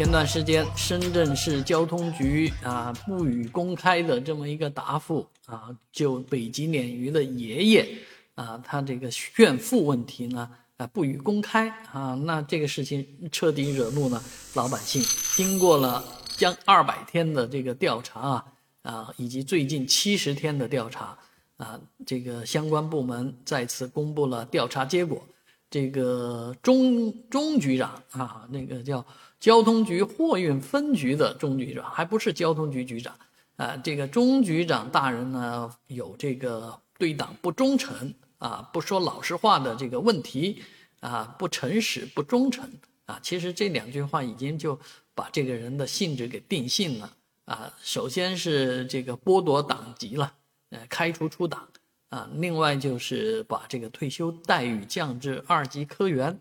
[0.00, 7.98] 前段时间，深圳市交通局啊不予公开的这么一个答复啊，就北极鲶鱼的爷爷
[8.34, 14.22] 啊，他这个炫富问题呢啊不予公开啊，那这个事情彻底惹怒了
[14.54, 15.02] 老百姓。
[15.36, 16.02] 经过了
[16.34, 18.44] 将二百天的这个调查啊
[18.80, 21.14] 啊，以及最近七十天的调查
[21.58, 25.22] 啊，这个相关部门再次公布了调查结果。
[25.70, 29.06] 这个钟钟局长啊，那个叫
[29.38, 33.16] 交通局货运分局的钟局长，还不是交通局局长
[33.56, 33.76] 啊。
[33.76, 40.60] 这个钟局长大人呢，有这个对党不忠诚啊，不说老实话的这个问题
[40.98, 42.68] 啊，不诚实、不忠诚
[43.06, 43.20] 啊。
[43.22, 44.76] 其实这两句话已经就
[45.14, 47.72] 把这个人的性质给定性了啊。
[47.80, 50.34] 首先是这个剥夺党籍了，
[50.70, 51.68] 呃，开除出党。
[52.10, 56.38] 啊，另外就是把这个退休待遇降至二级科员，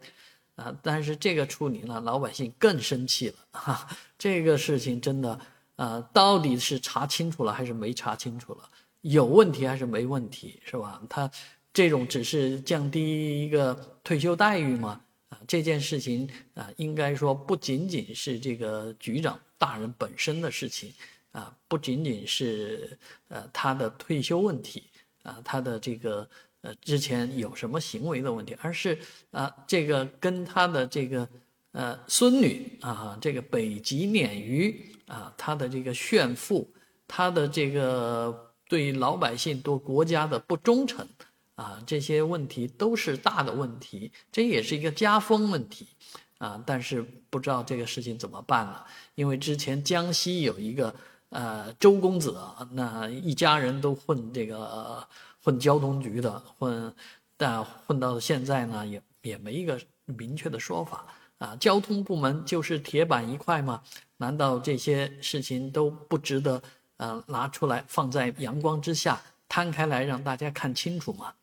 [0.55, 3.87] 啊，但是这个处理呢，老百姓更生气了哈。
[4.17, 5.39] 这个事情真的，
[5.75, 8.67] 啊，到底是查清楚了还是没查清楚了？
[9.01, 10.99] 有问题还是没问题，是吧？
[11.07, 11.29] 他
[11.71, 14.99] 这种只是降低一个退休待遇吗？
[15.29, 20.91] 啊，这件事情啊，应该说不仅仅是这个局长大人本身的事情，
[21.31, 24.83] 啊，不仅仅是呃他的退休问题。
[25.29, 26.27] 啊，他的这个
[26.61, 28.97] 呃之前有什么行为的问题，而是
[29.29, 31.29] 啊这个跟他的这个
[31.73, 36.67] 呃孙女啊，这个北极鲶鱼啊，他的这个炫富，
[37.07, 41.07] 他的这个对老百姓、对国家的不忠诚
[41.53, 45.85] 啊，这些问题都是大的问题，这也是一个家风问题
[46.39, 46.59] 啊。
[46.65, 48.83] 但是不知道这个事情怎么办了，
[49.13, 50.95] 因为之前江西有一个。
[51.29, 52.35] 呃，周公子，
[52.71, 55.07] 那一家人都混这个
[55.43, 56.93] 混交通局的，混，
[57.37, 61.05] 但混到现在呢，也也没一个明确的说法
[61.37, 61.55] 啊。
[61.57, 63.81] 交通部门就是铁板一块吗？
[64.17, 66.61] 难道这些事情都不值得
[66.97, 71.33] 呃拿出来放在阳光之下摊开来让大家看清楚吗？